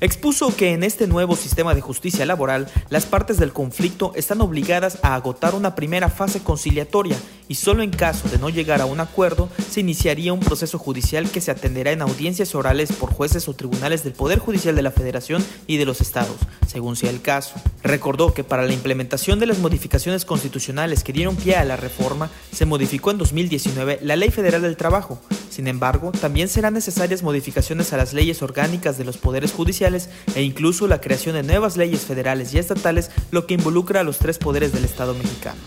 Expuso 0.00 0.56
que 0.56 0.72
en 0.72 0.82
este 0.82 1.06
nuevo 1.06 1.36
sistema 1.36 1.74
de 1.74 1.82
justicia 1.82 2.24
laboral, 2.24 2.68
las 2.88 3.04
partes 3.04 3.36
del 3.36 3.52
conflicto 3.52 4.12
están 4.16 4.40
obligadas 4.40 4.98
a 5.02 5.14
agotar 5.14 5.54
una 5.54 5.74
primera 5.74 6.08
fase 6.08 6.40
conciliatoria 6.40 7.16
y 7.48 7.56
solo 7.56 7.82
en 7.82 7.90
caso 7.90 8.28
de 8.28 8.38
no 8.38 8.48
llegar 8.48 8.80
a 8.80 8.86
un 8.86 9.00
acuerdo 9.00 9.48
se 9.70 9.80
iniciaría 9.80 10.32
un 10.32 10.40
proceso 10.40 10.78
judicial 10.78 11.30
que 11.30 11.40
se 11.40 11.50
atenderá 11.50 11.92
en 11.92 12.02
audiencias 12.02 12.54
orales 12.54 12.92
por 12.92 13.12
jueces 13.12 13.48
o 13.48 13.54
tribunales 13.54 14.04
del 14.04 14.12
Poder 14.12 14.38
Judicial 14.38 14.74
de 14.76 14.82
la 14.82 14.90
Federación 14.90 15.44
y 15.66 15.76
de 15.76 15.84
los 15.84 16.00
estados, 16.00 16.36
según 16.66 16.96
sea 16.96 17.10
el 17.10 17.20
caso. 17.20 17.54
Recordó 17.82 18.34
que 18.34 18.44
para 18.44 18.64
la 18.64 18.72
implementación 18.72 19.38
de 19.38 19.46
las 19.46 19.58
modificaciones 19.58 20.24
constitucionales 20.24 21.04
que 21.04 21.12
dieron 21.12 21.36
pie 21.36 21.56
a 21.56 21.64
la 21.64 21.76
reforma, 21.76 22.30
se 22.52 22.66
modificó 22.66 23.10
en 23.10 23.18
2019 23.18 24.00
la 24.02 24.16
Ley 24.16 24.30
Federal 24.30 24.62
del 24.62 24.76
Trabajo. 24.76 25.20
Sin 25.50 25.68
embargo, 25.68 26.10
también 26.12 26.48
serán 26.48 26.74
necesarias 26.74 27.22
modificaciones 27.22 27.92
a 27.92 27.96
las 27.96 28.12
leyes 28.12 28.42
orgánicas 28.42 28.98
de 28.98 29.04
los 29.04 29.18
poderes 29.18 29.52
judiciales 29.52 30.08
e 30.34 30.42
incluso 30.42 30.88
la 30.88 31.00
creación 31.00 31.34
de 31.36 31.42
nuevas 31.42 31.76
leyes 31.76 32.00
federales 32.00 32.52
y 32.54 32.58
estatales, 32.58 33.10
lo 33.30 33.46
que 33.46 33.54
involucra 33.54 34.00
a 34.00 34.04
los 34.04 34.18
tres 34.18 34.38
poderes 34.38 34.72
del 34.72 34.84
Estado 34.84 35.14
mexicano. 35.14 35.58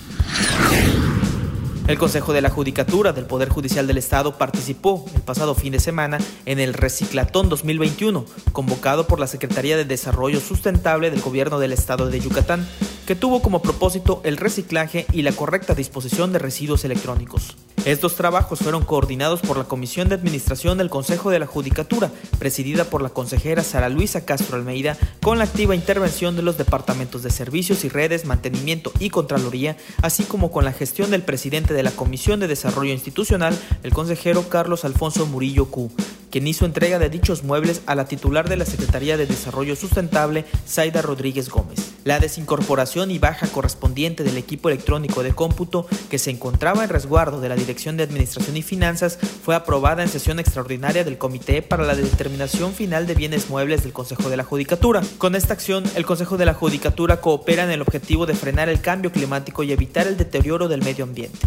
El 1.87 1.97
Consejo 1.97 2.33
de 2.33 2.41
la 2.41 2.49
Judicatura 2.49 3.13
del 3.13 3.27
Poder 3.27 3.47
Judicial 3.47 3.87
del 3.87 3.97
Estado 3.97 4.37
participó 4.37 5.05
el 5.15 5.21
pasado 5.21 5.55
fin 5.55 5.71
de 5.71 5.79
semana 5.79 6.17
en 6.45 6.59
el 6.59 6.73
Reciclatón 6.73 7.47
2021, 7.47 8.25
convocado 8.51 9.07
por 9.07 9.21
la 9.21 9.27
Secretaría 9.27 9.77
de 9.77 9.85
Desarrollo 9.85 10.41
Sustentable 10.41 11.11
del 11.11 11.21
Gobierno 11.21 11.59
del 11.59 11.71
Estado 11.71 12.09
de 12.09 12.19
Yucatán, 12.19 12.67
que 13.05 13.15
tuvo 13.15 13.41
como 13.41 13.61
propósito 13.61 14.19
el 14.25 14.35
reciclaje 14.35 15.05
y 15.13 15.21
la 15.21 15.31
correcta 15.31 15.75
disposición 15.75 16.33
de 16.33 16.39
residuos 16.39 16.83
electrónicos. 16.83 17.55
Estos 17.87 18.15
trabajos 18.15 18.59
fueron 18.59 18.83
coordinados 18.83 19.39
por 19.39 19.57
la 19.57 19.63
Comisión 19.63 20.09
de 20.09 20.15
Administración 20.15 20.77
del 20.77 20.89
Consejo 20.89 21.29
de 21.29 21.39
la 21.39 21.45
Judicatura, 21.45 22.11
presidida 22.37 22.83
por 22.83 23.01
la 23.01 23.07
consejera 23.07 23.63
Sara 23.63 23.87
Luisa 23.87 24.25
Castro 24.25 24.57
Almeida, 24.57 24.97
con 25.21 25.37
la 25.37 25.45
activa 25.45 25.73
intervención 25.73 26.35
de 26.35 26.41
los 26.41 26.57
departamentos 26.57 27.23
de 27.23 27.29
servicios 27.29 27.85
y 27.85 27.89
redes, 27.89 28.25
mantenimiento 28.25 28.91
y 28.99 29.09
contraloría, 29.09 29.77
así 30.01 30.25
como 30.25 30.51
con 30.51 30.65
la 30.65 30.73
gestión 30.73 31.11
del 31.11 31.21
presidente 31.21 31.73
de 31.73 31.83
la 31.83 31.91
Comisión 31.91 32.41
de 32.41 32.49
Desarrollo 32.49 32.91
Institucional, 32.91 33.57
el 33.83 33.93
consejero 33.93 34.49
Carlos 34.49 34.83
Alfonso 34.83 35.25
Murillo 35.25 35.67
Q 35.71 35.89
quien 36.31 36.47
hizo 36.47 36.65
entrega 36.65 36.99
de 36.99 37.09
dichos 37.09 37.43
muebles 37.43 37.81
a 37.85 37.95
la 37.95 38.05
titular 38.05 38.49
de 38.49 38.57
la 38.57 38.65
Secretaría 38.65 39.17
de 39.17 39.25
Desarrollo 39.25 39.75
Sustentable, 39.75 40.45
Zaida 40.67 41.01
Rodríguez 41.01 41.49
Gómez. 41.49 41.93
La 42.03 42.19
desincorporación 42.19 43.11
y 43.11 43.19
baja 43.19 43.47
correspondiente 43.47 44.23
del 44.23 44.37
equipo 44.37 44.69
electrónico 44.69 45.23
de 45.23 45.33
cómputo 45.33 45.87
que 46.09 46.19
se 46.19 46.31
encontraba 46.31 46.83
en 46.83 46.89
resguardo 46.89 47.41
de 47.41 47.49
la 47.49 47.55
Dirección 47.55 47.97
de 47.97 48.03
Administración 48.03 48.55
y 48.57 48.61
Finanzas 48.61 49.19
fue 49.43 49.55
aprobada 49.55 50.03
en 50.03 50.09
sesión 50.09 50.39
extraordinaria 50.39 51.03
del 51.03 51.17
Comité 51.17 51.61
para 51.61 51.83
la 51.83 51.95
Determinación 51.95 52.73
Final 52.73 53.07
de 53.07 53.15
Bienes 53.15 53.49
Muebles 53.49 53.83
del 53.83 53.93
Consejo 53.93 54.29
de 54.29 54.37
la 54.37 54.43
Judicatura. 54.43 55.01
Con 55.17 55.35
esta 55.35 55.53
acción, 55.53 55.83
el 55.95 56.05
Consejo 56.05 56.37
de 56.37 56.45
la 56.45 56.53
Judicatura 56.53 57.21
coopera 57.21 57.63
en 57.63 57.71
el 57.71 57.81
objetivo 57.81 58.25
de 58.25 58.35
frenar 58.35 58.69
el 58.69 58.81
cambio 58.81 59.11
climático 59.11 59.63
y 59.63 59.71
evitar 59.71 60.07
el 60.07 60.17
deterioro 60.17 60.67
del 60.67 60.83
medio 60.83 61.03
ambiente 61.03 61.39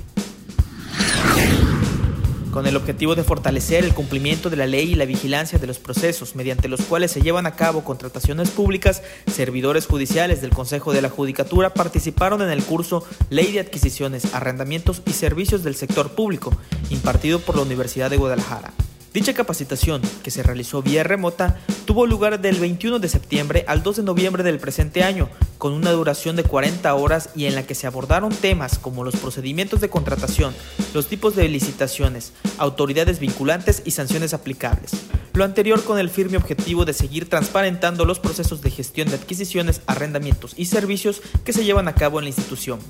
con 2.51 2.67
el 2.67 2.77
objetivo 2.77 3.15
de 3.15 3.25
fortalecer 3.25 3.85
el 3.85 3.95
cumplimiento 3.95 4.51
de 4.51 4.57
la 4.57 4.67
ley 4.67 4.93
y 4.93 4.95
la 4.95 5.05
vigilancia 5.05 5.59
de 5.59 5.67
los 5.67 5.79
procesos 5.79 6.35
mediante 6.35 6.69
los 6.69 6.83
cuales 6.83 7.11
se 7.11 7.23
llevan 7.23 7.47
a 7.47 7.57
cabo 7.57 7.85
contrataciones 7.85 8.51
públicas, 8.51 9.03
servidores 9.33 9.87
judiciales 9.87 10.41
del 10.41 10.51
Consejo 10.51 10.93
de 10.93 11.03
la 11.03 11.11
Judicatura 11.11 11.75
participaron 11.75 12.43
en 12.43 12.51
el 12.51 12.63
curso 12.63 13.05
Ley 13.31 13.53
de 13.53 13.61
Adquisiciones, 13.61 14.35
Arrendamientos 14.35 15.03
y 15.07 15.13
Servicios 15.13 15.63
del 15.65 15.75
Sector 15.75 16.11
Público, 16.11 16.53
impartido 16.91 17.41
por 17.41 17.57
la 17.57 17.63
Universidad 17.63 18.11
de 18.11 18.17
Guadalajara. 18.17 18.73
Dicha 19.13 19.35
capacitación, 19.35 20.03
que 20.23 20.31
se 20.31 20.45
realizó 20.45 20.83
vía 20.83 21.03
remota, 21.03 21.59
tuvo 21.85 22.07
lugar 22.07 22.41
del 22.41 22.61
21 22.61 23.01
de 23.01 23.09
septiembre 23.09 23.65
al 23.67 23.83
2 23.83 23.97
de 23.97 24.03
noviembre 24.05 24.45
del 24.45 24.61
presente 24.61 25.03
año, 25.03 25.29
con 25.61 25.75
una 25.75 25.93
duración 25.93 26.37
de 26.37 26.43
40 26.43 26.93
horas 26.95 27.29
y 27.37 27.45
en 27.45 27.55
la 27.55 27.65
que 27.65 27.75
se 27.75 27.87
abordaron 27.87 28.35
temas 28.35 28.79
como 28.79 29.05
los 29.05 29.15
procedimientos 29.15 29.83
de 29.83 29.91
contratación, 29.91 30.55
los 30.95 31.07
tipos 31.07 31.37
de 31.37 31.47
licitaciones, 31.51 32.33
autoridades 32.57 33.21
vinculantes 33.21 33.83
y 33.85 33.91
sanciones 33.91 34.33
aplicables. 34.33 34.93
Lo 35.35 35.45
anterior 35.45 35.85
con 35.85 35.99
el 35.99 36.09
firme 36.09 36.39
objetivo 36.39 36.87
de 36.87 36.95
seguir 36.95 37.29
transparentando 37.29 38.07
los 38.07 38.19
procesos 38.19 38.63
de 38.63 38.71
gestión 38.71 39.11
de 39.11 39.17
adquisiciones, 39.17 39.83
arrendamientos 39.87 40.55
y 40.57 40.65
servicios 40.65 41.21
que 41.45 41.53
se 41.53 41.63
llevan 41.63 41.89
a 41.89 41.95
cabo 41.95 42.19
en 42.19 42.25
la 42.25 42.31
institución. 42.31 42.81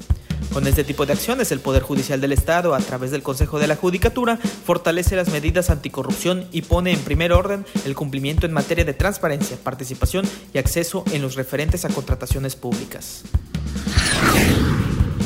Con 0.52 0.66
este 0.66 0.84
tipo 0.84 1.06
de 1.06 1.12
acciones, 1.12 1.52
el 1.52 1.60
Poder 1.60 1.82
Judicial 1.82 2.20
del 2.20 2.32
Estado, 2.32 2.74
a 2.74 2.80
través 2.80 3.10
del 3.10 3.22
Consejo 3.22 3.58
de 3.58 3.68
la 3.68 3.76
Judicatura, 3.76 4.36
fortalece 4.36 5.14
las 5.14 5.28
medidas 5.28 5.70
anticorrupción 5.70 6.46
y 6.50 6.62
pone 6.62 6.92
en 6.92 7.00
primer 7.00 7.32
orden 7.32 7.64
el 7.84 7.94
cumplimiento 7.94 8.46
en 8.46 8.52
materia 8.52 8.84
de 8.84 8.94
transparencia, 8.94 9.56
participación 9.62 10.26
y 10.52 10.58
acceso 10.58 11.04
en 11.12 11.22
los 11.22 11.36
referentes 11.36 11.84
a 11.84 11.88
contrataciones 11.88 12.56
públicas. 12.56 13.22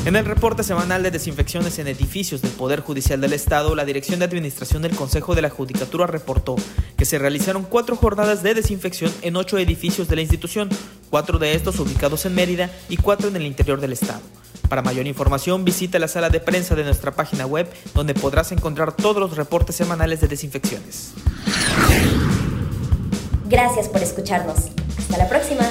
En 0.05 0.15
el 0.15 0.25
reporte 0.25 0.61
semanal 0.61 1.01
de 1.01 1.09
desinfecciones 1.09 1.79
en 1.79 1.87
edificios 1.87 2.43
del 2.43 2.51
Poder 2.51 2.81
Judicial 2.81 3.19
del 3.19 3.33
Estado, 3.33 3.73
la 3.73 3.85
Dirección 3.85 4.19
de 4.19 4.25
Administración 4.25 4.83
del 4.83 4.95
Consejo 4.95 5.33
de 5.33 5.41
la 5.41 5.49
Judicatura 5.49 6.05
reportó 6.05 6.55
que 6.95 7.05
se 7.05 7.17
realizaron 7.17 7.63
cuatro 7.63 7.95
jornadas 7.95 8.43
de 8.43 8.53
desinfección 8.53 9.11
en 9.23 9.35
ocho 9.35 9.57
edificios 9.57 10.07
de 10.07 10.17
la 10.17 10.21
institución, 10.21 10.69
cuatro 11.09 11.39
de 11.39 11.55
estos 11.55 11.79
ubicados 11.79 12.23
en 12.27 12.35
Mérida 12.35 12.69
y 12.87 12.97
cuatro 12.97 13.29
en 13.29 13.35
el 13.35 13.47
interior 13.47 13.81
del 13.81 13.93
Estado. 13.93 14.21
Para 14.75 14.83
mayor 14.83 15.07
información 15.07 15.63
visita 15.63 15.99
la 15.99 16.09
sala 16.09 16.29
de 16.29 16.41
prensa 16.41 16.75
de 16.75 16.83
nuestra 16.83 17.13
página 17.13 17.45
web 17.45 17.65
donde 17.93 18.13
podrás 18.13 18.51
encontrar 18.51 18.91
todos 18.91 19.21
los 19.21 19.37
reportes 19.37 19.77
semanales 19.77 20.19
de 20.19 20.27
desinfecciones. 20.27 21.13
Gracias 23.45 23.87
por 23.87 24.03
escucharnos. 24.03 24.65
Hasta 24.97 25.17
la 25.17 25.29
próxima. 25.29 25.63